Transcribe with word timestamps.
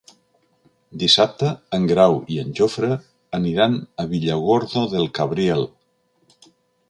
Dissabte 1.01 1.49
en 1.77 1.83
Grau 1.91 2.15
i 2.35 2.39
en 2.45 2.49
Jofre 2.61 2.89
aniran 3.39 3.77
a 4.05 4.07
Villargordo 4.13 4.85
del 4.95 5.05
Cabriel. 5.19 5.65